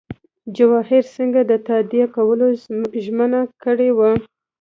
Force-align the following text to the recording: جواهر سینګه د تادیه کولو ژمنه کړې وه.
جواهر 0.55 1.03
سینګه 1.13 1.43
د 1.47 1.53
تادیه 1.67 2.07
کولو 2.15 2.47
ژمنه 3.03 3.41
کړې 3.63 3.89
وه. 3.97 4.11